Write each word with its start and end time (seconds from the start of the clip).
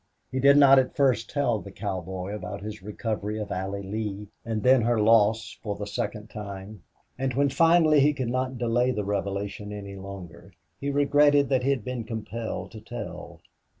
He 0.31 0.39
did 0.39 0.57
not 0.57 0.79
at 0.79 0.95
first 0.95 1.29
tell 1.29 1.59
the 1.59 1.69
cowboy 1.69 2.33
about 2.33 2.61
his 2.63 2.81
recovery 2.81 3.37
of 3.37 3.51
Allie 3.51 3.83
Lee 3.83 4.29
and 4.43 4.63
then 4.63 4.81
her 4.81 4.99
loss 4.99 5.59
for 5.61 5.75
the 5.75 5.85
second 5.85 6.27
time; 6.31 6.81
and 7.19 7.35
when 7.35 7.49
finally 7.49 7.99
he 7.99 8.11
could 8.11 8.29
not 8.31 8.57
delay 8.57 8.89
the 8.89 9.05
revelation 9.05 9.71
any 9.71 9.95
longer 9.95 10.53
he 10.79 10.89
regretted 10.89 11.49
that 11.49 11.61
he 11.61 11.69
had 11.69 11.85
been 11.85 12.03
compelled 12.03 12.71
to 12.71 12.81
tell. 12.81 13.41